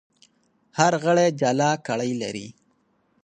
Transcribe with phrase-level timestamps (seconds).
[0.77, 2.47] هر غړی جلا ګړۍ لري.